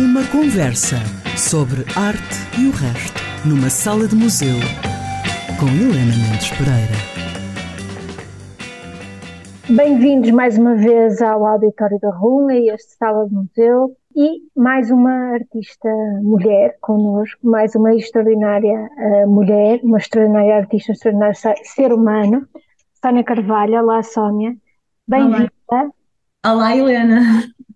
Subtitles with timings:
[0.00, 0.96] Uma conversa
[1.36, 4.56] sobre arte e o resto, numa sala de museu,
[5.60, 6.96] com Helena Mendes Pereira.
[9.68, 14.90] Bem-vindos mais uma vez ao Auditório da Runa e este sala de museu e mais
[14.90, 15.90] uma artista
[16.22, 22.48] mulher connosco, mais uma extraordinária uh, mulher, uma extraordinária artista, um extraordinário ser humano,
[23.04, 23.82] Sónia Carvalho.
[23.82, 24.56] Olá, Sónia.
[25.06, 25.50] Bem-vinda.
[26.44, 27.20] Olá, Helena.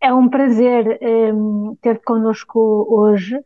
[0.01, 3.39] É um prazer um, ter-te connosco hoje.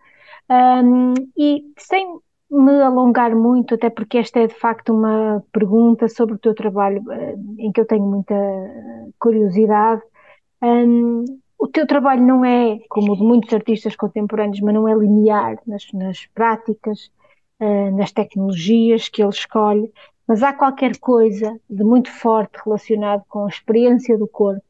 [0.48, 6.36] Um, e sem me alongar muito, até porque esta é de facto uma pergunta sobre
[6.36, 8.34] o teu trabalho hum, em que eu tenho muita
[9.18, 10.02] curiosidade.
[10.62, 11.24] Um,
[11.58, 15.58] o teu trabalho não é, como o de muitos artistas contemporâneos, mas não é linear
[15.66, 17.10] nas, nas práticas,
[17.60, 19.92] uh, nas tecnologias que ele escolhe,
[20.28, 24.67] mas há qualquer coisa de muito forte relacionado com a experiência do corpo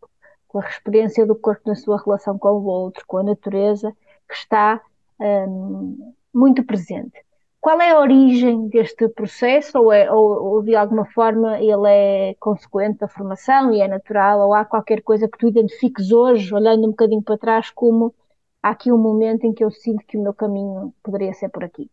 [0.48, 3.94] com a experiência do corpo na sua relação com o outro, com a natureza,
[4.26, 4.80] que está
[5.20, 7.12] um, muito presente.
[7.60, 12.34] Qual é a origem deste processo, ou, é, ou, ou, de alguma forma ele é
[12.38, 16.86] consequente da formação e é natural, ou há qualquer coisa que tu identifiques hoje, olhando
[16.86, 18.14] um bocadinho para trás, como
[18.62, 21.64] há aqui um momento em que eu sinto que o meu caminho poderia ser por
[21.64, 21.90] aqui?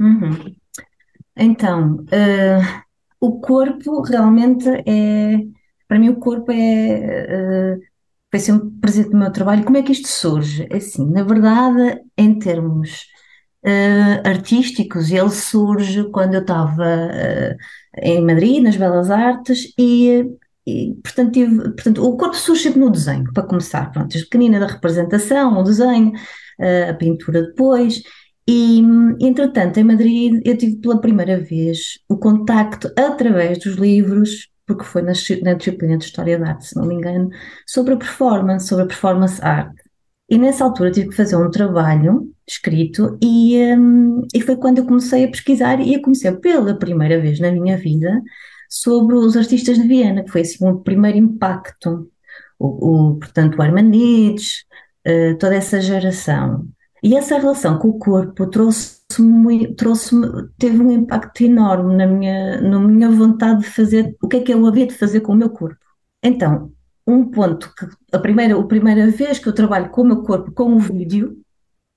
[0.00, 0.54] Uhum.
[1.36, 2.84] Então, uh,
[3.20, 5.44] o corpo realmente é
[5.94, 7.80] para mim o corpo é, uh,
[8.28, 9.62] foi sempre presente no meu trabalho.
[9.62, 10.66] Como é que isto surge?
[10.68, 13.04] É assim, na verdade, em termos
[13.64, 17.56] uh, artísticos, ele surge quando eu estava uh,
[18.02, 20.24] em Madrid, nas Belas Artes, e,
[20.66, 23.92] e portanto, tive, portanto, o corpo surge sempre no desenho, para começar.
[23.92, 26.10] Pronto, desde pequenina da representação, o desenho,
[26.90, 28.02] a pintura depois.
[28.48, 28.82] E,
[29.20, 35.02] entretanto, em Madrid, eu tive pela primeira vez o contacto através dos livros porque foi
[35.02, 35.12] na,
[35.42, 37.30] na disciplina de História da Arte, se não me engano,
[37.66, 39.74] sobre a performance, sobre a performance art.
[40.28, 44.86] E nessa altura tive que fazer um trabalho escrito e, um, e foi quando eu
[44.86, 48.22] comecei a pesquisar e a conhecer pela primeira vez na minha vida
[48.68, 52.10] sobre os artistas de Viena, que foi assim o primeiro impacto.
[52.58, 54.64] O, o portanto, o Armanides,
[55.06, 56.66] uh, toda essa geração.
[57.04, 58.94] E essa relação com o corpo trouxe
[59.76, 60.16] trouxe
[60.58, 64.52] teve um impacto enorme na minha, na minha vontade de fazer o que é que
[64.52, 65.78] eu havia de fazer com o meu corpo.
[66.22, 66.72] Então,
[67.06, 70.50] um ponto que a primeira, a primeira vez que eu trabalho com o meu corpo
[70.52, 71.38] com o vídeo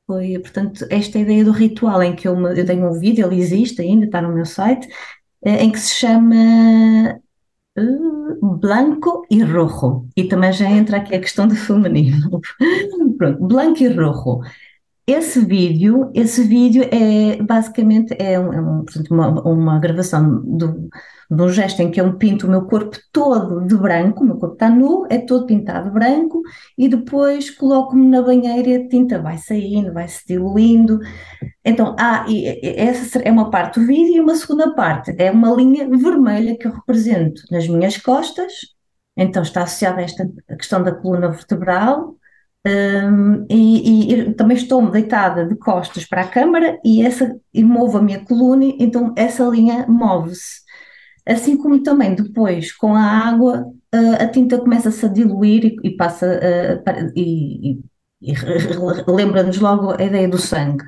[0.06, 3.82] foi, portanto, esta ideia do ritual em que eu, eu tenho um vídeo, ele existe
[3.82, 4.88] ainda, está no meu site,
[5.46, 6.36] eh, em que se chama
[7.78, 10.08] uh, Blanco e Rojo.
[10.16, 12.42] E também já entra aqui a questão do feminino.
[13.18, 14.42] Pronto, Blanco e Rojo.
[15.10, 20.90] Esse vídeo, esse vídeo é basicamente é, um, é um, portanto, uma, uma gravação do,
[21.32, 24.36] de um gesto em que eu pinto o meu corpo todo de branco, o meu
[24.36, 26.42] corpo está nu, é todo pintado branco,
[26.78, 31.00] e depois coloco-me na banheira e a tinta vai saindo, vai se diluindo.
[31.64, 32.26] Então, há,
[32.62, 36.68] essa é uma parte do vídeo e uma segunda parte é uma linha vermelha que
[36.68, 38.52] eu represento nas minhas costas,
[39.16, 42.17] então está associada a esta questão da coluna vertebral,
[42.68, 47.98] um, e, e, também estou deitada de costas para a câmara e, essa, e movo
[47.98, 50.62] a minha coluna, então essa linha move-se.
[51.26, 55.96] Assim como também depois, com a água, uh, a tinta começa-se a diluir e, e
[55.96, 57.80] passa uh, para, e,
[58.22, 58.34] e
[59.08, 60.84] lembra-nos logo a ideia do sangue,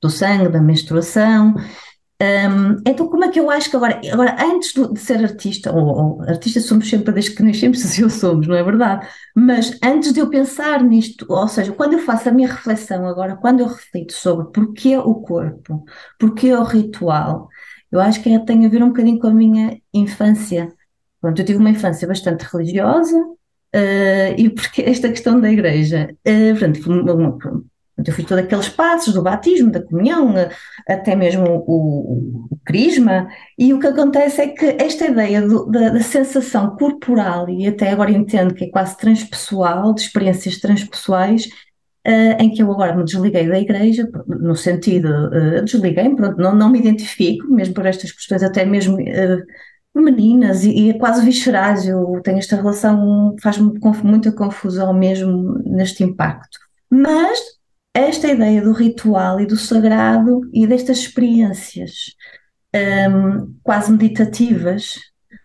[0.00, 1.54] do sangue, da menstruação,
[2.22, 5.84] um, então, como é que eu acho que agora, agora antes de ser artista, ou,
[5.84, 9.06] ou artista somos sempre desde que nascemos, eu somos, não é verdade?
[9.34, 13.36] Mas antes de eu pensar nisto, ou seja, quando eu faço a minha reflexão agora,
[13.36, 15.84] quando eu reflito sobre porquê o corpo,
[16.18, 17.48] porquê o ritual,
[17.90, 20.72] eu acho que é, tem a ver um bocadinho com a minha infância.
[21.20, 26.58] Pronto, eu tive uma infância bastante religiosa, uh, e porque esta questão da igreja, uh,
[26.58, 27.38] portanto, uma,
[27.96, 30.50] eu fiz todos aqueles passos do batismo, da comunhão, eh,
[30.88, 33.28] até mesmo o, o, crisma,
[33.58, 37.90] e o que acontece é que esta ideia do, da, da, sensação corporal, e até
[37.90, 41.46] agora entendo que é quase transpessoal, de experiências transpessoais,
[42.06, 46.54] uh, em que eu agora me desliguei da igreja, no sentido, uh, desliguei pronto, não,
[46.54, 49.42] não me identifico, mesmo por estas questões até mesmo uh,
[49.92, 53.72] femininas e, e é quase viscerais, eu tenho esta relação, faz-me
[54.02, 56.58] muita confusão mesmo neste impacto.
[56.90, 57.38] Mas
[57.94, 62.16] esta ideia do ritual e do sagrado e destas experiências
[62.74, 64.98] um, quase meditativas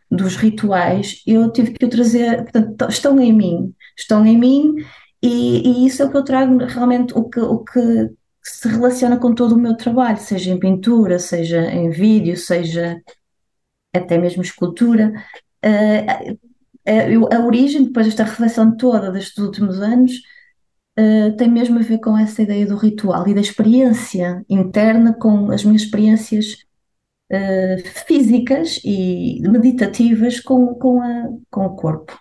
[0.10, 4.76] dos rituais, eu tive que o trazer, portanto, estão em mim, estão em mim
[5.22, 8.10] e, e, isso é o que eu trago realmente, o que, o que
[8.42, 13.00] se relaciona com todo o meu trabalho, seja em pintura, seja em vídeo, seja
[13.94, 15.14] até mesmo escultura.
[15.64, 16.32] Uh,
[16.88, 20.14] a, a, a origem, depois desta reflexão toda destes últimos anos,
[21.00, 25.52] uh, tem mesmo a ver com essa ideia do ritual e da experiência interna com
[25.52, 26.66] as minhas experiências
[27.32, 32.20] uh, físicas e meditativas com, com, a, com o corpo.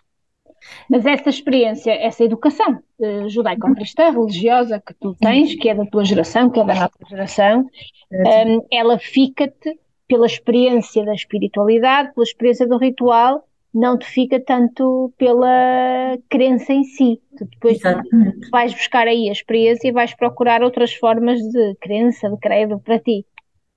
[0.89, 6.05] Mas essa experiência, essa educação uh, judaico-cristã, religiosa que tu tens, que é da tua
[6.05, 7.67] geração, que é da nossa geração,
[8.13, 15.13] um, ela fica-te pela experiência da espiritualidade, pela experiência do ritual, não te fica tanto
[15.19, 17.21] pela crença em si.
[17.37, 18.51] Tu depois Exatamente.
[18.51, 22.99] vais buscar aí a experiência e vais procurar outras formas de crença, de credo para
[22.99, 23.25] ti.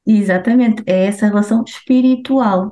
[0.05, 2.71] Exatamente, é essa relação espiritual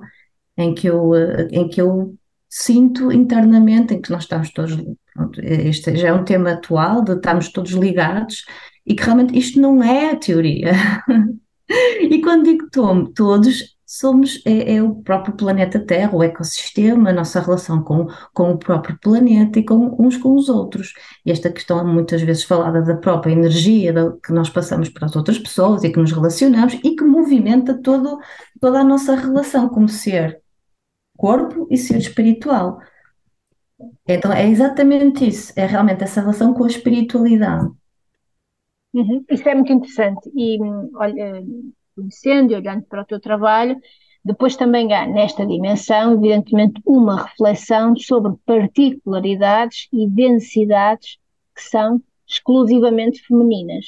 [0.58, 2.16] em que eu, eh, em que eu
[2.50, 4.76] sinto internamente, em que nós estamos todos,
[5.14, 8.44] pronto, este já é um tema atual, de estarmos todos ligados
[8.86, 10.72] e que realmente isto não é a teoria.
[12.02, 12.68] e quando digo
[13.14, 18.52] todos, somos é, é, o próprio planeta Terra, o ecossistema, a nossa relação com, com
[18.52, 20.94] o próprio planeta e com uns com os outros.
[21.26, 25.08] E esta questão é muitas vezes falada da própria energia da, que nós passamos para
[25.08, 28.20] as outras pessoas e que nos relacionamos e que movimenta todo,
[28.62, 30.40] toda a nossa relação como ser
[31.18, 32.78] corpo e ser espiritual.
[34.08, 37.68] Então é exatamente isso, é realmente essa relação com a espiritualidade.
[38.94, 39.26] Uhum.
[39.32, 40.30] Isso é muito interessante.
[40.36, 40.60] E
[40.94, 41.44] olha,
[42.00, 43.80] conhecendo e olhando para o teu trabalho,
[44.24, 51.18] depois também há nesta dimensão, evidentemente, uma reflexão sobre particularidades e densidades
[51.56, 53.86] que são exclusivamente femininas.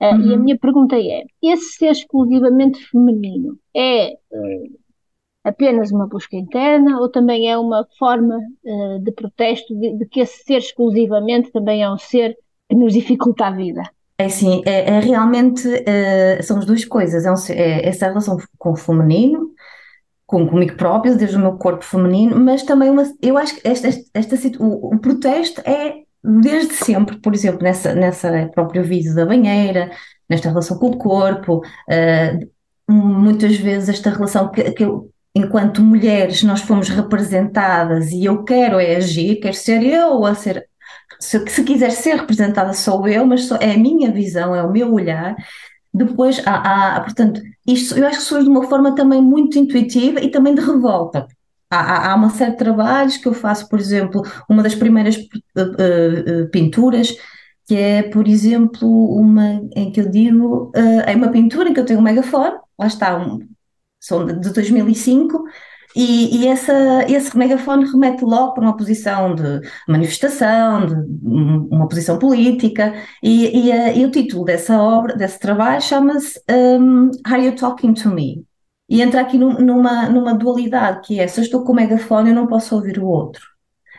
[0.00, 0.20] Uh, uhum.
[0.20, 0.42] E a uhum.
[0.42, 4.78] minha pergunta é: esse ser exclusivamente feminino é uh,
[5.42, 10.20] apenas uma busca interna ou também é uma forma uh, de protesto de, de, que
[10.20, 12.36] esse ser exclusivamente também é um ser
[12.68, 13.82] que nos dificulta a vida?
[14.24, 18.38] É assim, é, é realmente uh, são as duas coisas, é, um, é, essa relação
[18.58, 19.50] com o feminino,
[20.26, 23.88] com, comigo próprio, desde o meu corpo feminino, mas também uma, eu acho que esta,
[23.88, 29.26] esta, esta o, o, protesto é desde sempre, por exemplo, nessa, nessa própria vida da
[29.26, 29.90] banheira,
[30.26, 36.42] nesta relação com o corpo, uh, muitas vezes esta relação que, que eu, enquanto mulheres
[36.42, 40.66] nós fomos representadas e eu quero é agir, quero ser eu a ser
[41.24, 44.70] se, se quiser ser representada sou eu, mas só, é a minha visão, é o
[44.70, 45.34] meu olhar.
[45.92, 50.20] Depois há, há, portanto, isto eu acho que surge de uma forma também muito intuitiva
[50.20, 51.26] e também de revolta.
[51.70, 56.42] Há, há uma série de trabalhos que eu faço, por exemplo, uma das primeiras uh,
[56.44, 57.16] uh, pinturas,
[57.66, 58.86] que é, por exemplo,
[59.16, 62.56] uma em que eu digo, uh, é uma pintura em que eu tenho um megafone,
[62.78, 63.40] lá está, um,
[63.98, 65.44] são de 2005,
[65.94, 72.18] e, e essa, esse megafone remete logo para uma posição de manifestação, de uma posição
[72.18, 77.54] política, e, e, a, e o título dessa obra, desse trabalho, chama-se um, Are You
[77.54, 78.44] Talking to Me?
[78.88, 82.30] E entra aqui num, numa, numa dualidade, que é, se eu estou com o megafone,
[82.30, 83.42] eu não posso ouvir o outro.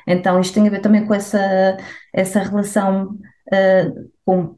[0.08, 1.78] Então, isto tem a ver também com essa,
[2.14, 3.18] essa relação
[3.52, 4.56] uh, com,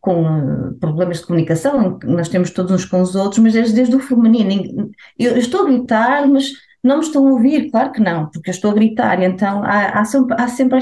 [0.00, 3.94] com uh, problemas de comunicação, nós temos todos uns com os outros, mas desde, desde
[3.94, 4.90] o feminino.
[5.18, 6.50] Eu estou a gritar, mas
[6.82, 7.70] não me estão a ouvir?
[7.70, 10.78] Claro que não, porque eu estou a gritar, então há, há, sempre, há sempre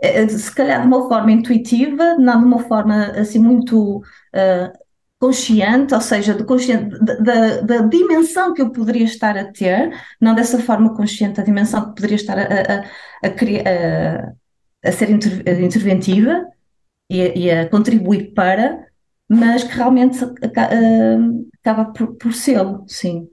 [0.00, 4.72] eh, eh, se calhar de uma forma intuitiva, não de uma forma assim muito uh,
[5.18, 10.34] consciente, ou seja, de consciente, da, da, dimensão que eu poderia estar a ter, não
[10.34, 12.78] dessa forma consciente, da dimensão que poderia estar a, a,
[13.26, 16.46] a, a, a ser inter, interventiva
[17.10, 18.86] e, e, a contribuir para,
[19.28, 20.18] mas que realmente
[21.62, 23.28] acaba por, por ser, sim.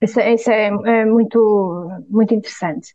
[0.00, 2.94] Isso, isso é, é, muito, muito interessante.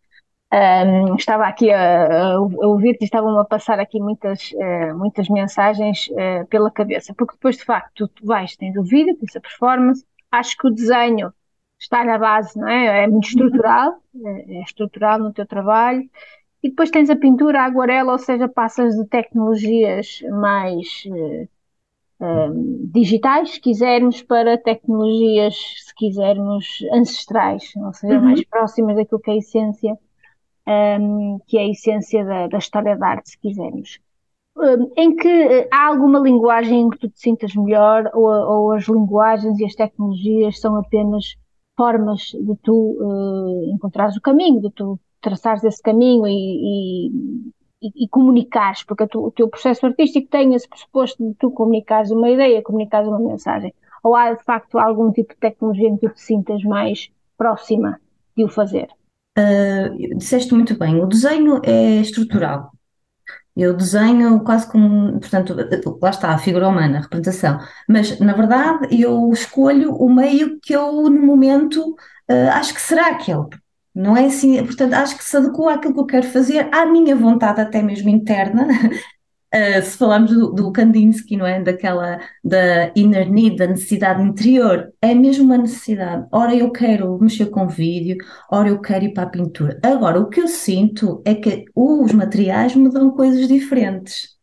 [0.51, 6.08] Um, estava aqui a, a ouvir-te e estavam a passar aqui muitas, uh, muitas mensagens
[6.10, 10.03] uh, pela cabeça, porque depois de facto tu, vais, tens o vídeo, tens a performance,
[10.32, 11.32] acho que o desenho
[11.79, 13.03] está na base, não é?
[13.03, 16.10] É muito estrutural, é, é estrutural no teu trabalho,
[16.63, 21.48] e depois tens a pintura, a aguarela, ou seja, passas de tecnologias mais uh,
[22.19, 28.25] um, digitais, se quisermos, para tecnologias, se quisermos, ancestrais, ou seja, uhum.
[28.25, 29.97] mais próximas daquilo que é a essência,
[30.67, 33.99] um, que é a essência da, da, história da arte, se quisermos.
[34.57, 38.71] Um, em que eh, há alguma linguagem em que tu te sintas melhor, ou, ou
[38.73, 41.38] as linguagens e as tecnologias são apenas
[41.77, 46.31] formas de tu uh, encontrares o caminho, de tu traçares esse caminho e,
[47.07, 47.11] e
[47.81, 52.12] e, e comunicares, porque tu, o teu processo artístico tem esse pressuposto de tu comunicares
[52.12, 53.74] uma ideia, comunicares uma mensagem.
[54.03, 58.00] Ou há de facto algum tipo de tecnologia em que tu te sintas mais próxima
[58.36, 58.88] de o fazer?
[59.38, 62.71] Uh, disseste muito bem, o desenho é estrutural.
[63.55, 65.53] Eu desenho quase como, portanto,
[66.01, 67.59] lá está, a figura humana, a representação.
[67.88, 71.89] Mas, na verdade, eu escolho o meio que eu, no momento,
[72.31, 73.48] uh, acho que será aquele.
[73.93, 77.15] Não é assim, portanto, acho que se adequa àquilo que eu quero fazer, à minha
[77.15, 78.67] vontade, até mesmo interna,
[79.53, 81.60] Uh, se falarmos do, do, Kandinsky, não é?
[81.62, 86.27] Daquela da inner need, da necessidade interior, é mesmo uma necessidade.
[86.31, 88.17] Ora eu quero mexer com vídeo,
[88.51, 89.79] ora eu quero ir para a pintura.
[89.84, 94.38] Agora, o que eu sinto é que os materiais me dão coisas diferentes.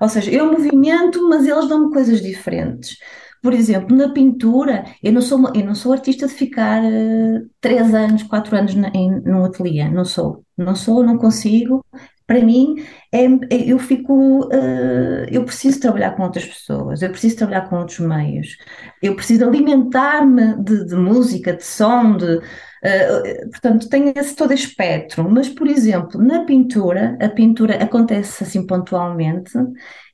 [0.00, 2.96] Ou seja, eu movimento, mas eles dão-me coisas diferentes.
[3.42, 7.92] Por exemplo, na pintura, eu não sou, eu não sou artista de ficar uh, três
[7.92, 10.44] anos, quatro anos na, em, num ateliê, não sou.
[10.56, 11.84] Não sou, não consigo.
[12.24, 12.76] Para mim,
[13.12, 17.98] é, eu fico, uh, eu preciso trabalhar com outras pessoas, eu preciso trabalhar com outros
[17.98, 18.56] meios,
[19.02, 25.28] eu preciso alimentar-me de, de, música, de som, de, uh, portanto, tenho esse todo espectro.
[25.28, 29.52] Mas, por exemplo, na pintura, a pintura acontece assim pontualmente,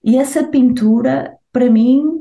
[0.02, 2.18] e essa pintura, para mim,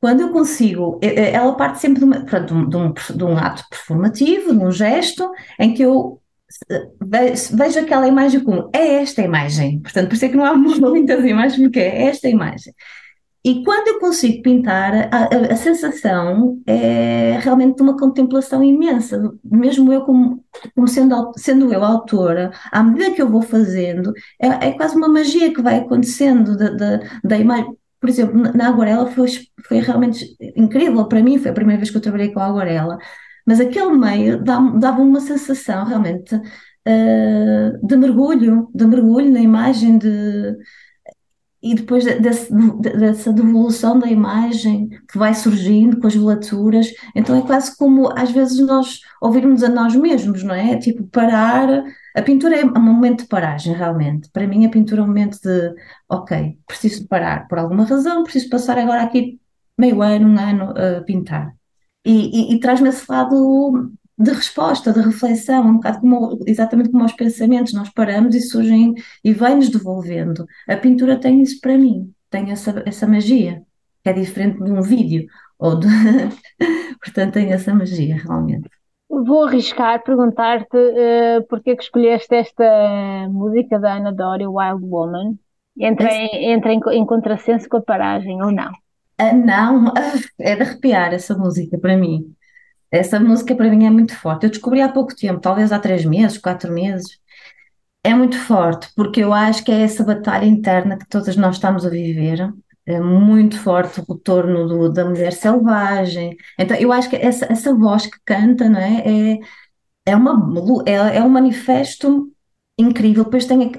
[0.00, 4.52] quando eu consigo, ela parte sempre de, uma, um, de, um, de um ato performativo,
[4.52, 6.20] de um gesto, em que eu
[7.52, 9.80] vejo aquela imagem como é esta imagem.
[9.80, 12.72] Portanto, por isso é que não há muitas imagens, porque é esta imagem.
[13.44, 19.32] E quando eu consigo pintar, a, a, a, sensação é realmente de uma contemplação imensa.
[19.44, 24.68] Mesmo eu, como, como sendo, sendo eu autora, à medida que eu vou fazendo, é,
[24.68, 29.06] é quase uma magia que vai acontecendo da, da, da imagem por exemplo, na aguarela
[29.10, 29.28] foi,
[29.66, 30.24] foi realmente
[30.56, 32.98] incrível para mim, foi a primeira vez que eu trabalhei com a aguarela,
[33.46, 40.56] mas aquele meio dava uma sensação realmente uh, de mergulho, de mergulho na imagem de
[41.60, 46.86] e depois desse, dessa devolução da imagem que vai surgindo com as velaturas,
[47.16, 50.76] então é quase como às vezes nós ouvirmos a nós mesmos, não é?
[50.78, 51.82] Tipo, parar.
[52.18, 54.28] A pintura é um momento de paragem, realmente.
[54.32, 55.72] Para mim, a pintura é um momento de,
[56.08, 59.40] ok, preciso parar por alguma razão, preciso passar agora aqui
[59.78, 61.54] meio ano, um ano a pintar.
[62.04, 67.04] E, e, e traz-me esse lado de resposta, de reflexão, um bocado como, exatamente como
[67.04, 70.44] aos pensamentos, nós paramos e surgem e vem-nos devolvendo.
[70.68, 73.62] A pintura tem isso para mim, tem essa, essa magia,
[74.02, 75.86] que é diferente de um vídeo, ou de...
[77.00, 78.68] portanto tem essa magia realmente.
[79.08, 85.34] Vou arriscar perguntar-te uh, porque é que escolheste esta música da Ana Doria, Wild Woman.
[85.78, 88.70] Entra, em, entra em, em contrassenso com a paragem ou não?
[89.20, 89.92] Uh, não,
[90.38, 92.34] é de arrepiar essa música para mim.
[92.90, 94.44] Essa música para mim é muito forte.
[94.44, 97.18] Eu descobri há pouco tempo, talvez há três meses, quatro meses.
[98.04, 101.84] É muito forte, porque eu acho que é essa batalha interna que todas nós estamos
[101.84, 102.52] a viver.
[102.88, 106.34] É muito forte o retorno do, da mulher selvagem.
[106.58, 109.34] Então, eu acho que essa, essa voz que canta, não é?
[109.34, 109.38] É,
[110.06, 110.32] é, uma,
[110.86, 112.32] é, é um manifesto
[112.78, 113.24] incrível.
[113.24, 113.72] Depois tem,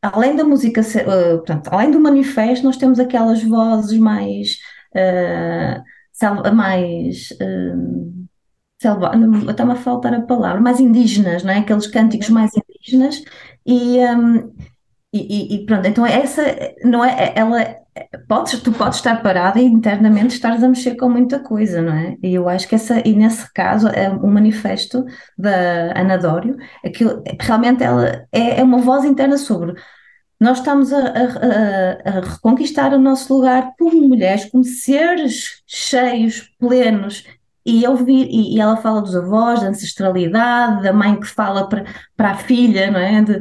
[0.00, 0.80] além da música,
[1.38, 4.58] portanto, além do manifesto, nós temos aquelas vozes mais,
[4.94, 8.26] uh, mais uh,
[8.78, 11.58] está-me a faltar a palavra, mais indígenas, não é?
[11.58, 13.24] Aqueles cânticos mais indígenas
[13.66, 14.54] e, um,
[15.12, 16.42] e, e, pronto, então essa
[16.84, 17.85] não é, ela
[18.28, 22.16] podes, tu podes estar parada e internamente estares a mexer com muita coisa, não é?
[22.22, 25.04] E eu acho que essa, e nesse caso, é um manifesto
[25.36, 29.74] da Ana Dório, aquilo, realmente ela é, é uma voz interna sobre
[30.38, 37.24] nós estamos a, a, a, reconquistar o nosso lugar como mulheres, como seres cheios, plenos,
[37.64, 41.68] e eu vi, e, e, ela fala dos avós, da ancestralidade, da mãe que fala
[41.68, 41.84] para,
[42.16, 43.22] para a filha, não é?
[43.22, 43.40] De,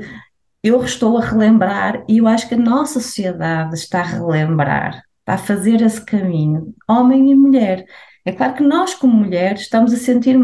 [0.65, 5.35] eu estou a relembrar, e eu acho que a nossa sociedade está a relembrar, está
[5.35, 7.85] a fazer esse caminho, homem e mulher.
[8.25, 10.35] É claro que nós, como mulheres, estamos a sentir,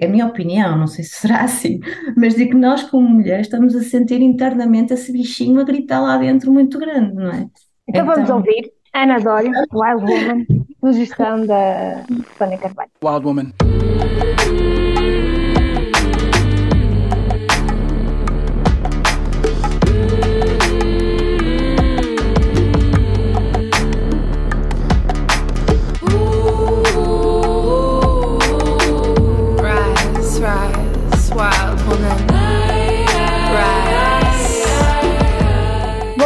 [0.00, 1.78] é a minha opinião, não sei se será assim,
[2.16, 6.16] mas digo que nós, como mulheres, estamos a sentir internamente esse bichinho a gritar lá
[6.16, 7.46] dentro muito grande, não é?
[7.86, 10.46] Então, então vamos ouvir Ana Dória, Wild Woman,
[10.80, 12.02] sugestão da
[12.38, 12.90] Sónia Carvalho.
[13.02, 14.83] Wild Woman.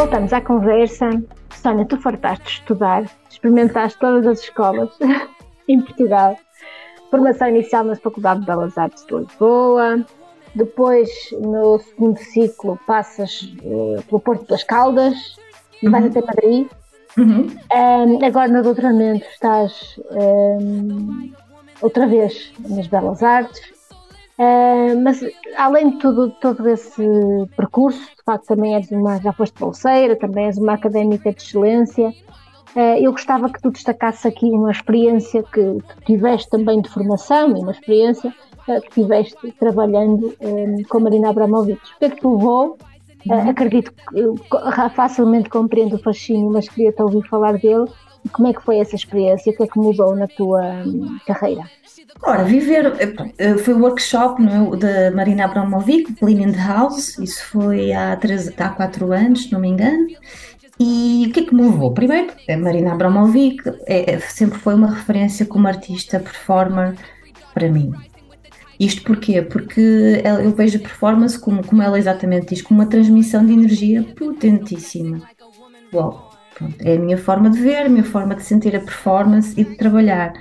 [0.09, 4.89] Voltamos à conversa Sónia, tu fartaste estudar, experimentaste todas as escolas
[5.69, 6.35] em Portugal,
[7.11, 10.03] formação inicial na Faculdade de Belas Artes de Lisboa,
[10.55, 11.07] depois
[11.39, 15.35] no segundo ciclo passas uh, pelo Porto das Caldas
[15.79, 15.91] e uhum.
[15.91, 16.67] vais até Madrid.
[17.15, 17.47] Uhum.
[17.71, 21.31] Um, agora no doutoramento estás um,
[21.83, 23.78] outra vez nas Belas Artes
[24.39, 25.19] Uh, mas
[25.57, 27.03] além de tudo, todo esse
[27.57, 32.09] percurso, de facto também és uma, já foste bolseira, também és uma académica de excelência.
[32.73, 37.57] Uh, eu gostava que tu destacasses aqui uma experiência que, que tiveste também de formação
[37.57, 41.77] e uma experiência uh, que tiveste trabalhando um, com Marina Abramovic.
[41.95, 42.77] O que é que te levou
[43.25, 43.49] Uhum.
[43.49, 47.85] acredito que facilmente compreendo o fascínio, mas queria-te ouvir falar dele.
[48.31, 49.51] Como é que foi essa experiência?
[49.51, 51.69] O que é que mudou na tua hum, carreira?
[52.21, 52.93] Ora, viver
[53.37, 58.51] eh, foi o workshop é, da Marina Abramovic, Cleaning the House, isso foi há, três,
[58.59, 60.07] há quatro anos, se não me engano.
[60.79, 61.93] E o que é que me levou?
[61.93, 66.95] Primeiro, a Marina Abramovic é, é, sempre foi uma referência como artista, performer
[67.53, 67.91] para mim.
[68.79, 69.41] Isto porquê?
[69.41, 74.03] Porque eu vejo a performance, como, como ela exatamente diz, como uma transmissão de energia
[74.15, 75.21] potentíssima.
[75.93, 79.59] Uau, pronto, é a minha forma de ver, a minha forma de sentir a performance
[79.59, 80.31] e de trabalhar.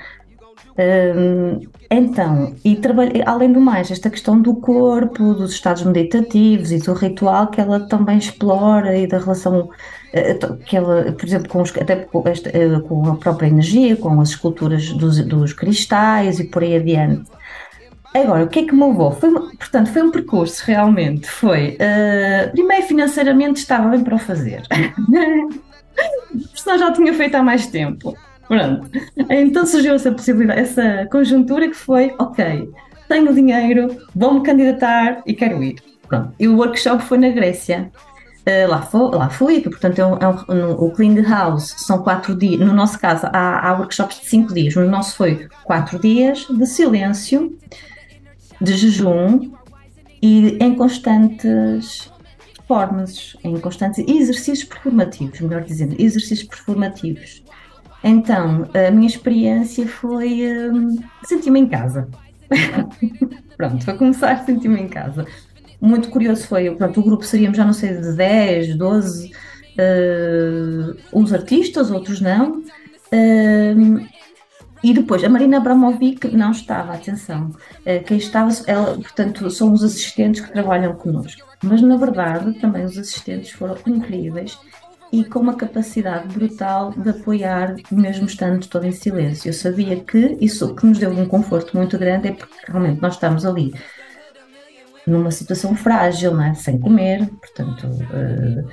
[0.79, 2.79] Hum, então, e
[3.27, 7.81] além do mais, esta questão do corpo, dos estados meditativos e do ritual que ela
[7.81, 9.69] também explora e da relação
[10.13, 13.97] eh, que ela, por exemplo, com, os, até com, esta, eh, com, a própria energia,
[13.97, 17.29] com as esculturas dos, dos, cristais e por aí adiante.
[18.15, 19.11] Agora, o que é que me levou?
[19.11, 21.29] Foi, portanto, foi um percurso realmente.
[21.29, 24.63] Foi, uh, primeiro, financeiramente estava bem para o fazer.
[26.55, 28.17] Senão já tinha feito há mais tempo.
[28.49, 28.91] Pronto.
[29.31, 32.71] Então surgiu essa possibilidade, essa conjuntura que foi, ok,
[33.09, 35.77] tenho dinheiro, vou-me candidatar e quero ir.
[36.09, 36.33] Pronto.
[36.39, 37.93] E o workshop foi na Grécia.
[38.47, 42.35] Uh, lá, lá fui, que portanto é um, é um, o Clean House são quatro
[42.35, 46.47] dias, no nosso caso há, há workshops de cinco dias, no nosso foi quatro dias
[46.49, 47.59] de silêncio,
[48.59, 49.53] de jejum
[50.23, 52.11] e em constantes
[52.57, 57.43] performances, em constantes exercícios performativos, melhor dizendo, exercícios performativos.
[58.03, 62.09] Então, a minha experiência foi um, senti-me em casa.
[63.57, 65.27] Pronto, foi começar a sentir-me em casa.
[65.81, 69.33] Muito curioso foi, pronto, o grupo seríamos, já não sei, de 10, 12,
[69.79, 72.59] uh, uns artistas, outros não.
[73.13, 74.07] Uh,
[74.83, 77.51] e depois, a Marina Abramovic não estava, atenção.
[77.81, 81.47] Uh, quem estava, ela, portanto, são os assistentes que trabalham connosco.
[81.63, 84.57] Mas, na verdade, também os assistentes foram incríveis
[85.13, 89.49] e com uma capacidade brutal de apoiar, mesmo estando todo em silêncio.
[89.49, 93.15] Eu sabia que isso que nos deu um conforto muito grande é porque realmente nós
[93.15, 93.73] estamos ali
[95.07, 96.53] numa situação frágil, né?
[96.55, 98.69] sem comer, portanto, uh,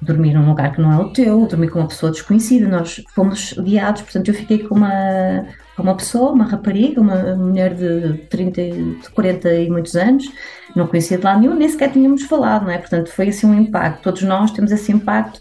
[0.00, 2.66] dormir num lugar que não é o teu, dormir com uma pessoa desconhecida.
[2.66, 5.44] Nós fomos guiados, portanto, eu fiquei com uma,
[5.78, 10.24] uma pessoa, uma rapariga, uma mulher de 30, de 40 e muitos anos,
[10.74, 12.78] não conhecia de lá nenhum, nem sequer tínhamos falado, não é?
[12.78, 14.02] Portanto, foi assim um impacto.
[14.02, 15.40] Todos nós temos esse impacto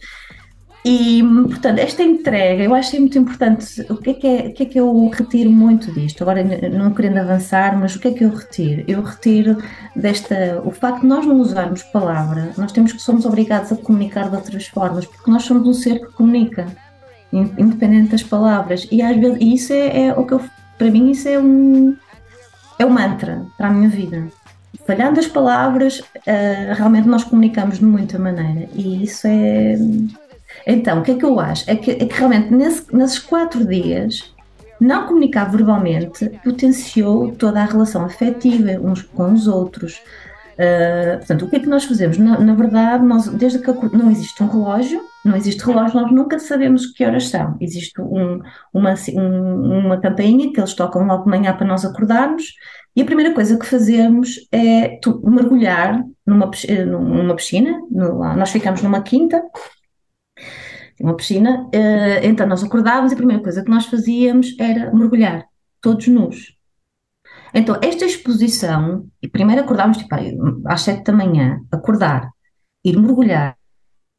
[0.89, 3.85] e, portanto, esta entrega eu acho muito importante.
[3.89, 6.21] O que, é que é, o que é que eu retiro muito disto?
[6.21, 8.85] Agora, não querendo avançar, mas o que é que eu retiro?
[8.87, 9.57] Eu retiro
[9.93, 10.61] desta.
[10.63, 14.37] O facto de nós não usarmos palavra, nós temos que somos obrigados a comunicar de
[14.37, 16.67] outras formas, porque nós somos um ser que comunica,
[17.31, 18.87] independente das palavras.
[18.91, 20.41] E às vezes, e isso é, é o que eu.
[20.77, 21.95] Para mim, isso é um.
[22.79, 24.27] É um mantra para a minha vida
[24.85, 29.75] falhando as palavras, uh, realmente nós comunicamos de muita maneira e isso é,
[30.65, 31.69] então, o que é que eu acho?
[31.69, 34.33] É que, é que realmente nesse, nesses quatro dias,
[34.79, 40.01] não comunicar verbalmente potenciou toda a relação afetiva uns com os outros.
[40.57, 42.17] Uh, portanto, o que é que nós fazemos?
[42.17, 46.39] Na, na verdade, nós, desde que não existe um relógio, não existe relógio, nós nunca
[46.39, 47.55] sabemos que horas são.
[47.61, 48.41] Existe um,
[48.73, 52.53] uma, um, uma campainha que eles tocam logo de manhã para nós acordarmos,
[52.95, 56.49] e a primeira coisa que fazemos é tu, mergulhar numa,
[56.87, 57.79] numa piscina.
[57.91, 59.43] No, nós ficamos numa quinta,
[60.99, 65.45] uma piscina, eh, então nós acordávamos e a primeira coisa que nós fazíamos era mergulhar,
[65.79, 66.56] todos nus.
[67.53, 70.15] Então, esta exposição, primeiro acordávamos tipo,
[70.65, 72.29] às sete da manhã, acordar,
[72.83, 73.55] ir mergulhar,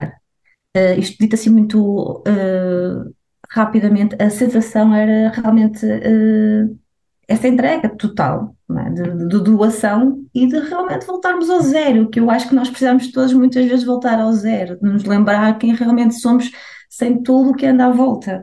[0.03, 3.15] uh, isto dito assim muito uh,
[3.51, 6.79] rapidamente, a sensação era realmente uh,
[7.27, 8.91] essa entrega total, é?
[8.91, 13.13] de, de, doação e de realmente voltarmos ao zero, que eu acho que nós precisamos
[13.13, 16.51] todos muitas vezes voltar ao zero, de nos lembrar quem realmente somos
[16.89, 18.43] sem tudo o que anda à volta.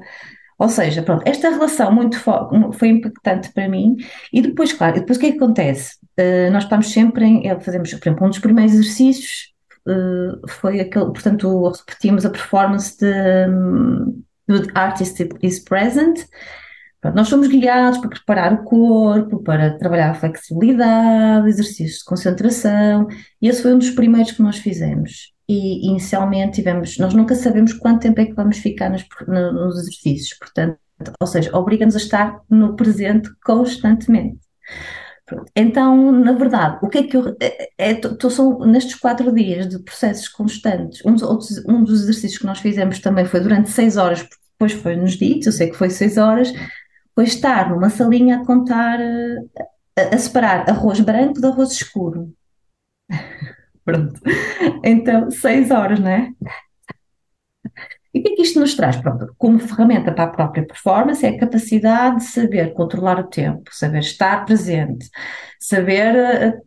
[0.58, 3.98] Ou seja, pronto, esta relação muito foi impactante para mim
[4.32, 5.98] e depois, claro, depois o que é que acontece?
[6.18, 9.54] Uh, nós estamos sempre em, eh, fazemos, por exemplo, um dos primeiros exercícios
[9.86, 13.48] uh, foi aquele, portanto, repetimos a performance de,
[14.48, 16.20] de Artist is Present,
[17.14, 23.08] nós somos guiados para preparar o corpo, para trabalhar a flexibilidade, exercícios de concentração,
[23.42, 25.35] e esse foi um dos primeiros que nós fizemos.
[25.48, 30.38] E inicialmente tivemos, nós nunca sabemos quanto tempo é que vamos ficar nos, nos exercícios,
[30.40, 30.80] portanto,
[31.20, 34.40] ou seja, obriga-nos a estar no presente constantemente.
[35.56, 37.36] Então, na verdade, o que é que eu.
[37.42, 41.04] É, é, tô, são nestes quatro dias de processos constantes.
[41.04, 44.74] Um, outros, um dos exercícios que nós fizemos também foi durante seis horas, porque depois
[44.74, 46.54] foi-nos dito, eu sei que foi seis horas,
[47.16, 52.32] foi estar numa salinha a contar, a, a separar arroz branco de arroz escuro.
[53.86, 54.20] Pronto.
[54.84, 56.32] Então, seis horas, não é?
[58.14, 58.96] E o que é que isto nos traz?
[58.96, 63.70] Pronto, como ferramenta para a própria performance, é a capacidade de saber controlar o tempo,
[63.72, 65.10] saber estar presente,
[65.60, 66.62] saber, eh,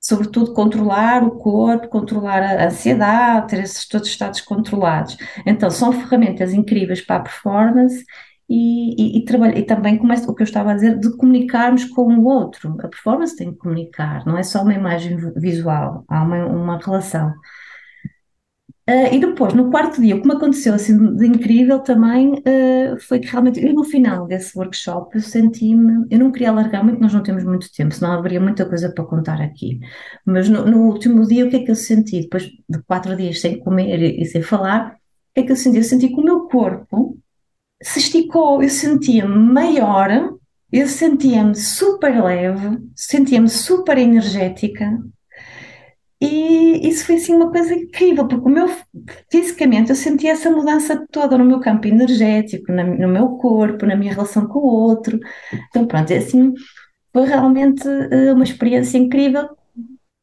[0.00, 5.16] sobretudo, controlar o corpo, controlar a ansiedade, ter esses todos os estados controlados.
[5.46, 8.04] Então, são ferramentas incríveis para a performance
[8.48, 12.02] e, e, e, e também começa o que eu estava a dizer, de comunicarmos com
[12.02, 12.76] o outro.
[12.80, 17.32] A performance tem que comunicar, não é só uma imagem visual, há uma, uma relação.
[18.88, 23.00] Uh, e depois, no quarto dia, o que me aconteceu assim de incrível também uh,
[23.06, 27.00] foi que realmente, eu no final desse workshop, eu senti-me, eu não queria alargar muito,
[27.00, 29.78] nós não temos muito tempo, senão haveria muita coisa para contar aqui.
[30.26, 32.22] Mas no, no último dia, o que é que eu senti?
[32.22, 35.56] Depois de quatro dias sem comer e, e sem falar, o que é que eu
[35.56, 35.76] senti?
[35.78, 37.16] Eu senti que o meu corpo
[37.82, 40.34] se esticou, eu sentia-me maior,
[40.70, 44.98] eu sentia-me super leve, sentia-me super energética.
[46.20, 48.68] E isso foi assim uma coisa incrível, porque o meu,
[49.30, 53.96] fisicamente eu sentia essa mudança toda no meu campo energético, na, no meu corpo, na
[53.96, 55.18] minha relação com o outro.
[55.68, 56.54] Então, pronto, é assim,
[57.12, 59.48] foi realmente uh, uma experiência incrível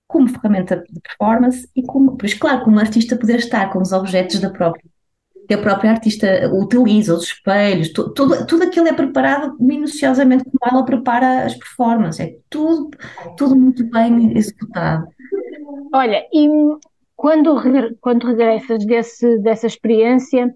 [0.07, 4.39] como ferramenta de performance e como, pois claro, como artista poder estar com os objetos
[4.39, 4.83] da própria
[5.49, 10.59] que a própria artista utiliza, os espelhos, tudo, tudo, tudo aquilo é preparado minuciosamente como
[10.61, 12.91] ela prepara as performances, é tudo,
[13.35, 15.07] tudo muito bem executado.
[15.91, 16.47] Olha, e
[17.15, 17.59] quando,
[17.99, 20.53] quando regressas desse, dessa experiência,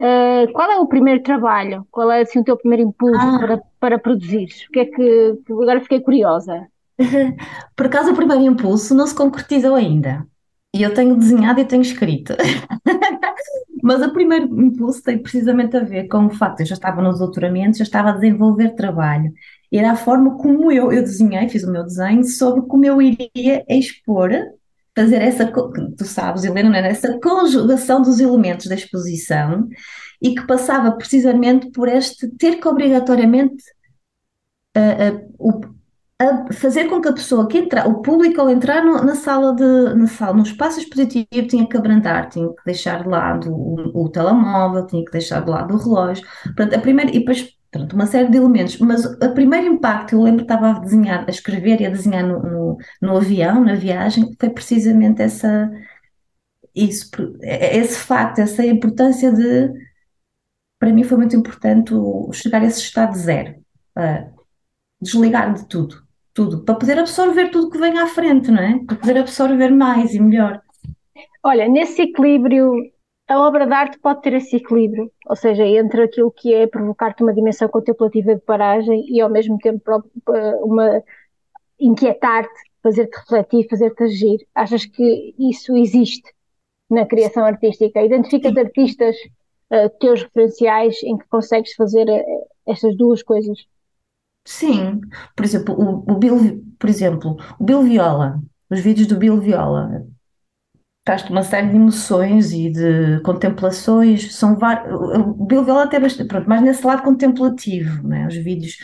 [0.00, 1.86] uh, qual é o primeiro trabalho?
[1.90, 3.38] Qual é assim, o teu primeiro impulso ah.
[3.38, 4.48] para, para produzir?
[4.70, 5.38] O que é que.
[5.50, 6.66] Agora fiquei curiosa.
[7.76, 10.26] Por acaso, o primeiro impulso não se concretizou ainda.
[10.74, 12.34] E eu tenho desenhado e tenho escrito.
[13.82, 17.02] Mas o primeiro impulso tem precisamente a ver com o facto de eu já estava
[17.02, 19.32] nos doutoramentos, já estava a desenvolver trabalho.
[19.72, 23.64] Era a forma como eu, eu desenhei, fiz o meu desenho sobre como eu iria
[23.68, 24.30] expor,
[24.94, 26.90] fazer essa, tu sabes, Helena, é?
[26.90, 29.68] essa conjugação dos elementos da exposição
[30.20, 33.64] e que passava precisamente por este ter que obrigatoriamente
[34.76, 35.81] uh, uh, a
[36.52, 39.94] fazer com que a pessoa que entra, o público ao entrar no, na sala de,
[39.94, 44.08] na sala, no espaço expositivo, tinha que abrandar, tinha que deixar de lado o, o
[44.08, 46.26] telemóvel, tinha que deixar de lado o relógio.
[46.44, 50.22] Portanto, a primeira, e depois, pronto, uma série de elementos, mas o primeiro impacto, eu
[50.22, 53.74] lembro que estava a desenhar, a escrever e a desenhar no, no, no avião, na
[53.74, 55.70] viagem, foi precisamente essa,
[56.74, 57.10] isso,
[57.42, 59.72] esse facto, essa importância de,
[60.78, 61.92] para mim foi muito importante
[62.32, 63.54] chegar a esse estado zero,
[65.00, 66.02] desligar de tudo
[66.34, 68.78] tudo, para poder absorver tudo que vem à frente, não é?
[68.84, 70.60] Para poder absorver mais e melhor.
[71.42, 72.72] Olha, nesse equilíbrio,
[73.28, 77.22] a obra de arte pode ter esse equilíbrio, ou seja, entre aquilo que é provocar-te
[77.22, 80.04] uma dimensão contemplativa de paragem e ao mesmo tempo
[80.62, 81.02] uma
[81.78, 84.46] inquietar-te, fazer-te refletir, fazer-te agir.
[84.54, 86.32] Achas que isso existe
[86.88, 88.02] na criação artística?
[88.02, 89.16] Identificas artistas
[89.72, 93.58] uh, teus referenciais em que consegues fazer uh, estas duas coisas?
[94.44, 95.00] Sim,
[95.36, 100.04] por exemplo, o, o Bill, por exemplo, o Bill Viola, os vídeos do Bill Viola,
[101.04, 106.28] traz-te uma série de emoções e de contemplações, são vários, o Bill Viola até bastante,
[106.28, 108.26] pronto, mais nesse lado contemplativo, né?
[108.28, 108.76] Os vídeos,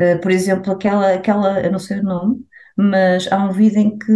[0.00, 2.44] uh, por exemplo, aquela, aquela, eu não sei o nome,
[2.76, 4.12] mas há um vídeo em que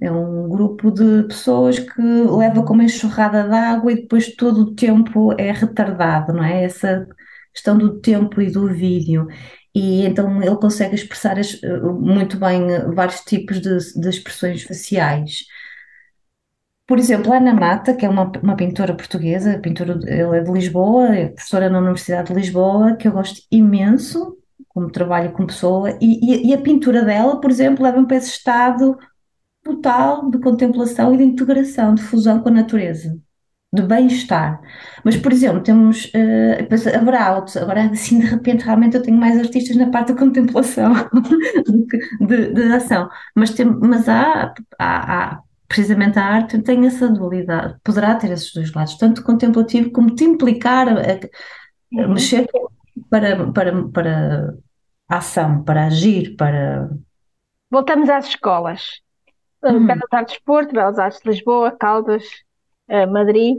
[0.00, 4.60] é um grupo de pessoas que leva com uma enxurrada de água e depois todo
[4.62, 6.64] o tempo é retardado, não é?
[6.64, 7.06] Essa
[7.52, 9.26] questão do tempo e do vídeo.
[9.74, 11.58] E então ele consegue expressar as,
[12.00, 12.60] muito bem
[12.94, 15.44] vários tipos de, de expressões faciais.
[16.86, 20.52] Por exemplo, a Ana Mata, que é uma, uma pintora portuguesa, pintora, ela é de
[20.52, 24.36] Lisboa, é professora na Universidade de Lisboa, que eu gosto imenso,
[24.68, 28.30] como trabalho com pessoa, e, e, e a pintura dela, por exemplo, leva-me para esse
[28.30, 28.98] estado
[29.62, 33.18] total de contemplação e de integração, de fusão com a natureza
[33.72, 34.60] de bem-estar.
[35.02, 39.16] Mas, por exemplo, temos, uh, depois haverá outros, agora assim de repente realmente eu tenho
[39.16, 40.92] mais artistas na parte da contemplação
[41.66, 46.86] do que de, de ação, mas, tem, mas há, há, há, precisamente a arte tem
[46.86, 52.12] essa dualidade, poderá ter esses dois lados, tanto contemplativo como te implicar a, a uhum.
[52.12, 52.46] mexer
[53.08, 54.54] para, para, para
[55.08, 56.90] a ação, para agir, para...
[57.70, 59.00] Voltamos às escolas.
[59.64, 59.86] Uhum.
[59.86, 62.24] Belas Artes Porto, Belas Artes de Lisboa, Caldas,
[63.10, 63.58] Madrid,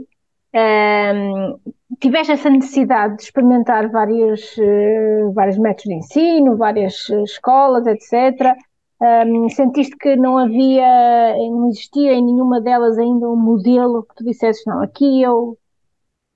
[0.54, 1.58] um,
[2.00, 8.56] tiveste essa necessidade de experimentar vários, uh, vários métodos de ensino, várias uh, escolas, etc.
[9.02, 14.24] Um, sentiste que não havia, não existia em nenhuma delas ainda um modelo que tu
[14.24, 15.58] dissesses, não, aqui eu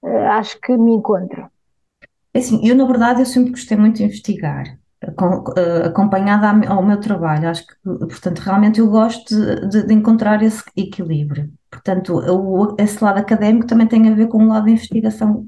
[0.02, 1.48] uh, acho que me encontro.
[2.34, 4.64] É assim, eu na verdade eu sempre gostei muito de investigar.
[5.86, 7.48] acompanhada ao meu trabalho.
[7.48, 9.32] Acho que, portanto, realmente eu gosto
[9.68, 11.50] de, de encontrar esse equilíbrio.
[11.70, 15.46] Portanto, o, esse lado académico também tem a ver com o lado de investigação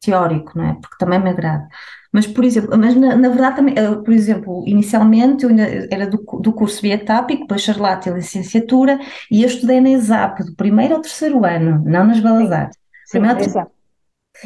[0.00, 0.74] teórico, não é?
[0.74, 1.68] Porque também me agrada.
[2.12, 6.18] Mas, por exemplo, mas na, na verdade também, por exemplo, inicialmente eu ainda era do,
[6.40, 8.98] do curso Bietápico, depois Charlate e licenciatura,
[9.30, 12.78] e eu estudei na ESAP, do primeiro ao terceiro ano, não nas Belas Artes.
[13.10, 13.50] Primeiro sim,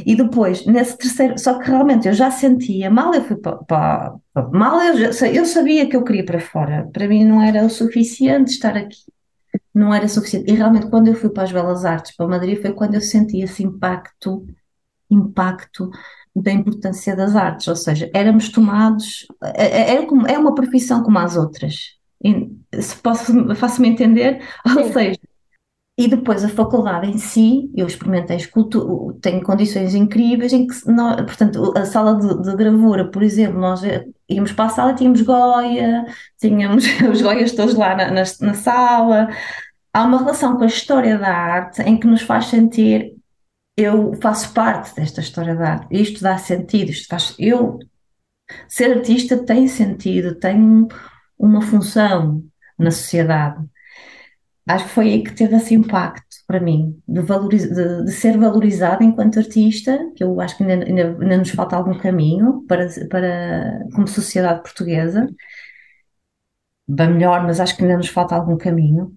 [0.06, 4.14] e depois, nesse terceiro, só que realmente eu já sentia, mal eu fui para
[4.52, 7.70] mal eu, já, eu sabia que eu queria para fora, para mim não era o
[7.70, 9.00] suficiente estar aqui,
[9.74, 10.50] não era suficiente.
[10.50, 13.40] E realmente quando eu fui para as Belas Artes, para Madrid, foi quando eu senti
[13.40, 14.46] esse impacto,
[15.10, 15.90] impacto
[16.34, 21.18] da importância das artes, ou seja, éramos tomados, é, é, é, é uma profissão como
[21.18, 21.96] as outras.
[22.80, 24.78] Se posso, faço-me entender, Sim.
[24.78, 25.18] ou seja,
[25.98, 31.16] e depois a faculdade em si, eu experimentei escultura, tenho condições incríveis em que, nós,
[31.22, 33.82] portanto, a sala de, de, gravura, por exemplo, nós
[34.28, 36.06] íamos para a sala, tínhamos Goya,
[36.38, 39.28] tínhamos os Goias todos lá na, na, na sala.
[39.92, 43.16] Há uma relação com a história da arte em que nos faz sentir,
[43.76, 47.80] eu faço parte desta história da arte, isto dá sentido, isto faz, eu,
[48.68, 50.86] ser artista tem sentido, tem
[51.36, 52.44] uma função
[52.78, 53.66] na sociedade
[54.68, 59.04] acho que foi aí que teve esse impacto para mim, de, de, de ser valorizada
[59.04, 63.86] enquanto artista, que eu acho que ainda, ainda, ainda, nos falta algum caminho para, para,
[63.94, 65.26] como sociedade portuguesa,
[66.86, 69.16] bem melhor, mas acho que ainda nos falta algum caminho.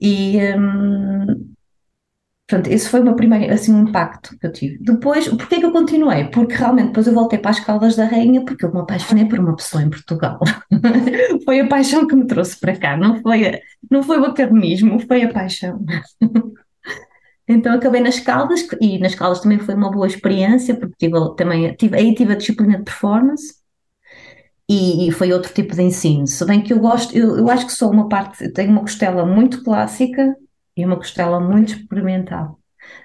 [0.00, 1.54] E, hum,
[2.50, 4.78] Portanto, esse foi o meu primeiro assim, um impacto que eu tive.
[4.80, 6.24] Depois, porquê que eu continuei?
[6.24, 9.38] Porque realmente depois eu voltei para as Caldas da Rainha porque eu me apaixonei por
[9.38, 10.40] uma pessoa em Portugal.
[11.44, 15.22] foi a paixão que me trouxe para cá, não foi, não foi o academismo, foi
[15.22, 15.84] a paixão.
[17.48, 21.74] então acabei nas Caldas e nas Caldas também foi uma boa experiência porque tive, também,
[21.74, 23.60] tive, aí tive a disciplina de performance
[24.68, 26.26] e, e, foi outro tipo de ensino.
[26.28, 29.26] Se bem que eu gosto, eu, eu acho que sou uma parte, tenho uma costela
[29.26, 30.36] muito clássica
[30.76, 32.60] e uma costela muito experimental.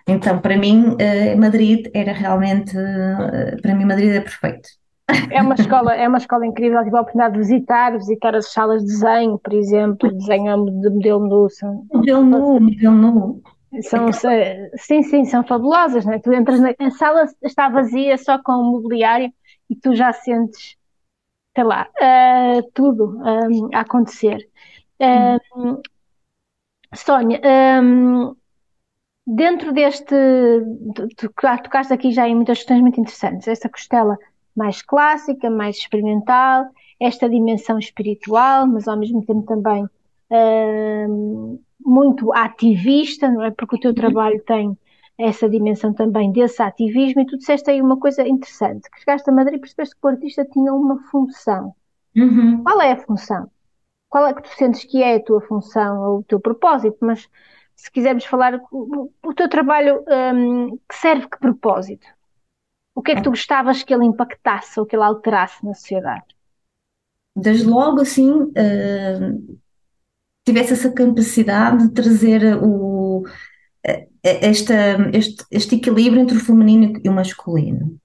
[0.07, 4.69] Então, para mim, eh, Madrid era realmente, eh, para mim, Madrid é perfeito.
[5.29, 8.81] É uma escola, é uma escola incrível, tive a oportunidade de visitar, visitar as salas
[8.81, 11.49] de desenho, por exemplo, desenho de modelo nu.
[11.49, 13.41] São, modelo nu, modelo nu.
[13.81, 14.07] São,
[14.77, 16.19] sim, sim, são fabulosas, né?
[16.19, 19.31] Tu entras na a sala, está vazia só com o mobiliário
[19.69, 20.75] e tu já sentes,
[21.53, 24.37] sei lá, uh, tudo um, a acontecer.
[24.99, 25.81] Uh,
[26.93, 27.41] Sónia,
[27.83, 28.33] um,
[29.27, 30.15] dentro deste,
[30.95, 34.17] tu, tocaste aqui já em muitas questões muito interessantes, esta costela
[34.55, 36.65] mais clássica, mais experimental,
[36.99, 39.85] esta dimensão espiritual, mas ao mesmo tempo também
[41.09, 43.51] um, muito ativista, não é?
[43.51, 44.77] Porque o teu trabalho tem
[45.17, 49.33] essa dimensão também desse ativismo, e tu disseste aí uma coisa interessante, que chegaste a
[49.33, 51.73] Madrid e percebeste que o artista tinha uma função.
[52.15, 52.63] Uhum.
[52.63, 53.49] Qual é a função?
[54.15, 57.29] qual é que tu sentes que é a tua função ou o teu propósito, mas
[57.75, 62.07] se quisermos falar o, o teu trabalho um, que serve que propósito?
[62.95, 66.23] O que é que tu gostavas que ele impactasse ou que ele alterasse na sociedade?
[67.35, 69.59] Desde logo, assim, uh,
[70.45, 73.23] tivesse essa capacidade de trazer o,
[74.23, 74.73] esta,
[75.13, 77.99] este, este equilíbrio entre o feminino e o masculino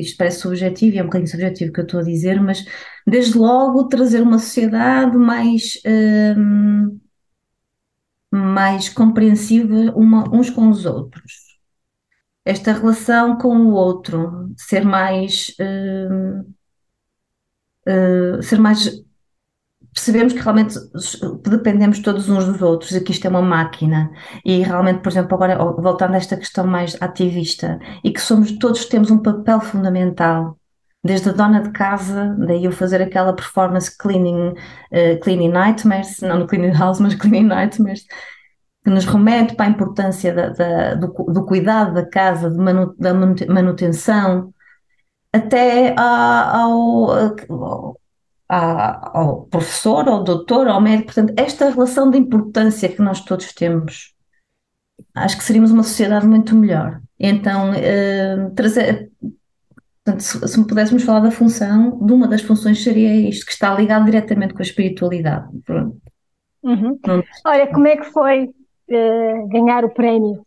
[0.00, 2.64] isto parece subjetivo e é um bocadinho subjetivo que eu estou a dizer, mas
[3.06, 5.80] desde logo trazer uma sociedade mais,
[6.36, 7.00] hum,
[8.30, 11.45] mais compreensiva uma, uns com os outros.
[12.46, 16.44] Esta relação com o outro, ser mais, hum,
[17.86, 19.04] hum, ser mais
[19.96, 20.76] percebemos que realmente
[21.48, 24.10] dependemos todos uns dos outros e que isto é uma máquina.
[24.44, 28.84] E realmente, por exemplo, agora voltando a esta questão mais ativista e que somos todos
[28.84, 30.58] temos um papel fundamental
[31.02, 36.40] desde a dona de casa, daí eu fazer aquela performance cleaning, uh, cleaning nightmares, não
[36.40, 38.04] no cleaning house, mas cleaning nightmares,
[38.86, 43.12] que nos remete para a importância da, da, do, do, cuidado da casa, manu, da
[43.12, 44.54] manutenção,
[45.32, 48.00] até ao, ao
[48.48, 51.06] ao professor, ao doutor, ao médico.
[51.12, 54.14] Portanto, esta relação de importância que nós todos temos,
[55.16, 57.00] acho que seríamos uma sociedade muito melhor.
[57.18, 59.10] Então, uh, trazer.
[60.04, 64.04] Portanto, se, pudéssemos falar da função, de uma das funções seria isto, que está ligado
[64.04, 65.48] diretamente com a espiritualidade.
[66.62, 67.00] Uhum.
[67.44, 68.48] Olha, como é que foi
[68.90, 70.44] uh, ganhar o prémio?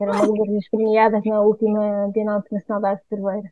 [0.00, 3.50] Era uma das premiadas na última Bienal Internacional da Arte Cerveira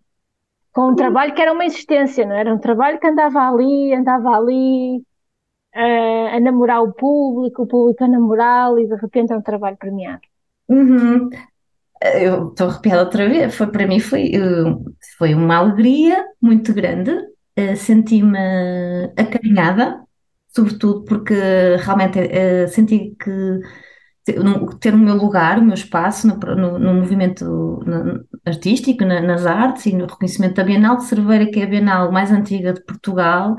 [0.73, 4.31] com um trabalho que era uma existência, não era um trabalho que andava ali, andava
[4.31, 4.99] ali
[5.77, 9.77] uh, a namorar o público, o público a namorá-lo e de repente é um trabalho
[9.77, 10.23] premiado.
[10.69, 11.29] Uhum.
[12.03, 13.55] Eu estou arrepiada outra vez.
[13.55, 14.33] Foi, para mim foi,
[15.19, 17.13] foi uma alegria muito grande,
[17.77, 18.39] senti-me
[19.17, 20.03] acarinhada,
[20.49, 21.35] sobretudo porque
[21.77, 22.19] realmente
[22.69, 23.61] senti que
[24.25, 27.81] ter o meu lugar, o meu espaço no, no, no movimento
[28.47, 32.13] artístico, na, nas artes e no reconhecimento da Bienal de Cerveira, que é a Bienal
[32.13, 33.57] mais antiga de Portugal.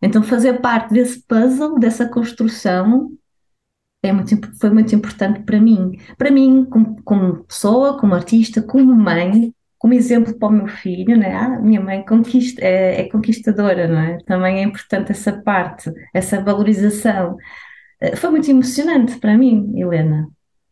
[0.00, 3.10] Então, fazer parte desse puzzle, dessa construção,
[4.02, 5.98] é muito, foi muito importante para mim.
[6.18, 11.16] Para mim, como, como pessoa, como artista, como mãe, como exemplo para o meu filho,
[11.16, 11.34] né?
[11.34, 14.18] Ah, minha mãe conquista, é, é conquistadora, não é?
[14.26, 17.36] Também é importante essa parte, essa valorização.
[18.04, 20.28] Eh, foi muito emocionante para mim, Helena.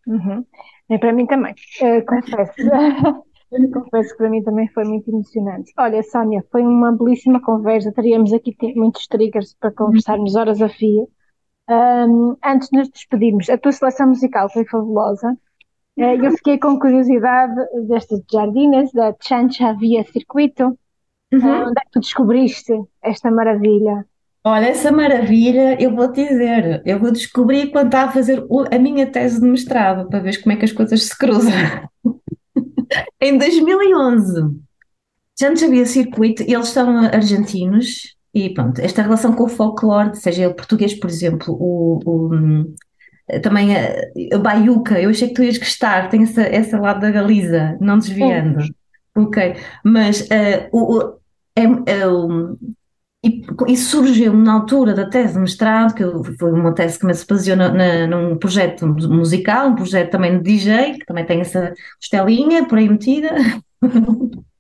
[0.07, 0.45] Uhum.
[0.91, 2.53] E para mim também, uh, confesso.
[3.73, 5.73] confesso que para mim também foi muito emocionante.
[5.79, 7.93] Olha, Sónia, foi uma belíssima conversa.
[7.93, 11.09] Teríamos aqui muitos triggers para conversarmos horas a fio.
[11.71, 15.33] Um, antes de nos despedirmos, a tua seleção musical foi fabulosa.
[15.97, 17.55] Uh, eu fiquei com curiosidade
[17.87, 20.79] destas jardines, da Chancha Via Circuito.
[21.33, 21.39] Uhum.
[21.41, 24.07] Uh, onde é que tu descobriste esta maravilha?
[24.45, 28.79] Olha, essa maravilha, eu vou te dizer, eu vou descobrir quando estava a fazer a
[28.79, 31.53] minha tese de mestrado, para ver como é que as coisas se cruzam.
[33.21, 34.51] em 2011,
[35.39, 40.45] já não sabia circuito, eles são argentinos, e pronto, esta relação com o folclore, seja
[40.45, 42.75] ele português, por exemplo, o, o
[43.43, 43.95] também a,
[44.35, 47.99] a baiuca, eu achei que tu ias gostar, tem essa, essa lado da Galiza, não
[47.99, 48.65] desviando.
[49.15, 51.15] Ok, mas uh, o,
[51.55, 52.07] é, é,
[53.25, 56.03] e isso surgiu na altura da tese de mestrado, que
[56.37, 60.43] foi uma tese que me baseou na, na, num projeto musical, um projeto também de
[60.43, 63.31] DJ, que também tem essa costelinha por aí metida.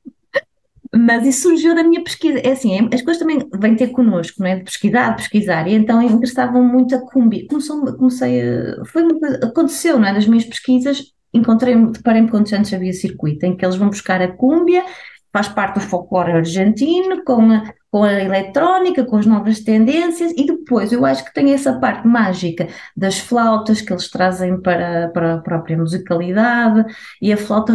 [0.95, 2.39] Mas isso surgiu da minha pesquisa.
[2.39, 4.57] É assim, é, as coisas também vêm ter connosco, não é?
[4.57, 5.67] De pesquisar, de pesquisar.
[5.67, 7.47] E então interessavam muito a Cumbi.
[7.47, 9.03] Começou, comecei a, foi
[9.43, 10.13] aconteceu, não é?
[10.13, 14.21] Nas minhas pesquisas, encontrei-me, deparei-me com o Santos Havia Circuito, em que eles vão buscar
[14.21, 14.85] a cúmbia,
[15.33, 20.47] faz parte do folclore argentino, com a, com a eletrónica, com as novas tendências, e
[20.47, 25.35] depois eu acho que tem essa parte mágica das flautas que eles trazem para, para
[25.35, 26.85] a própria musicalidade,
[27.21, 27.75] e a flauta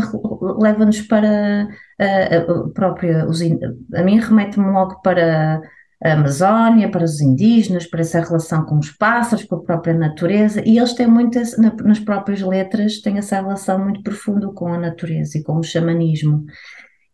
[0.59, 1.67] leva-nos para
[1.99, 3.27] a, a própria.
[3.27, 5.61] Os, a mim remete-me logo para
[6.03, 10.61] a Amazónia, para os indígenas, para essa relação com os pássaros, com a própria natureza,
[10.63, 15.39] e eles têm muitas, nas próprias letras, têm essa relação muito profunda com a natureza
[15.39, 16.45] e com o xamanismo.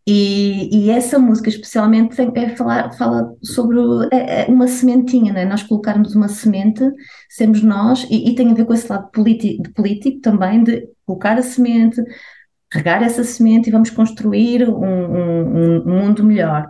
[0.06, 3.78] E, e, essa música especialmente é falar, fala sobre
[4.12, 5.46] é, é uma sementinha, né?
[5.46, 6.84] nós colocarmos uma semente,
[7.30, 11.38] sermos nós, e, e, tem a ver com esse lado político, político também, de colocar
[11.38, 12.02] a semente,
[12.72, 16.70] regar essa semente e vamos construir um, um, um mundo melhor.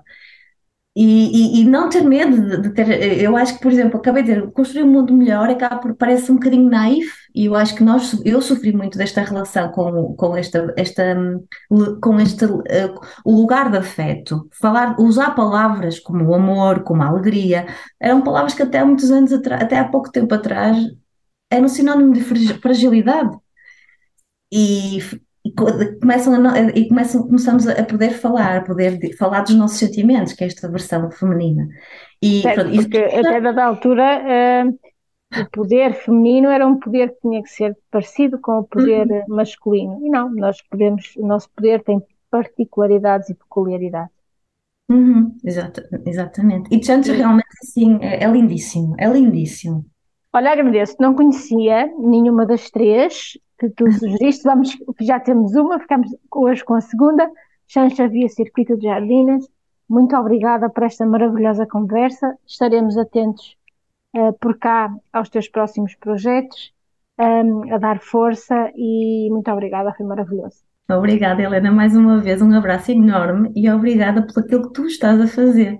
[0.96, 3.20] E, e, e, não ter medo de, ter.
[3.20, 6.32] Eu acho que, por exemplo, acabei de dizer, construir um mundo melhor acaba por, parece
[6.32, 10.38] um bocadinho naif, e eu acho que nós, eu sofri muito desta relação com, com,
[10.38, 11.04] esta, esta,
[12.00, 12.62] com este uh,
[13.26, 14.48] o lugar de afeto.
[14.54, 17.66] Falar, usar palavras como o amor, como a alegria,
[18.00, 20.78] eram palavras que até há muitos anos atrás, até há pouco tempo atrás,
[21.50, 22.22] eram sinónimo de
[22.60, 23.36] fragilidade.
[24.52, 25.00] E
[25.46, 30.34] e começam a, e começam, começamos a poder falar, a poder falar dos nossos sentimentos,
[30.34, 31.68] que é esta versão feminina.
[32.22, 37.22] E, certo, pronto, porque até dada altura uh, o poder feminino era um poder que
[37.22, 39.36] tinha que ser parecido com o poder uhum.
[39.36, 40.00] masculino.
[40.06, 42.02] E não, nós podemos, o nosso poder tem
[42.32, 44.14] particularidades e peculiaridades.
[44.90, 46.74] Uhum, exata, exatamente.
[46.74, 49.86] E Chantra realmente assim é, é lindíssimo, é lindíssimo.
[50.32, 53.38] Olha, agradeço, não conhecia nenhuma das três,
[53.70, 54.44] que tu sugeriste.
[54.44, 57.30] Vamos, já temos uma, ficamos hoje com a segunda.
[57.68, 59.48] Chancha Via Circuito de Jardines.
[59.90, 62.36] Muito obrigada por esta maravilhosa conversa.
[62.46, 63.56] Estaremos atentos
[64.16, 66.74] uh, por cá aos teus próximos projetos,
[67.20, 70.64] um, ehm, a dar força e muito obrigada, foi maravilhoso.
[70.90, 72.42] Obrigada, Helena, mais uma vez.
[72.42, 75.80] Um abraço enorme e obrigada por aquilo que tu estás a fazer.